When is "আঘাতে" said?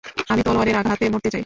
0.75-1.05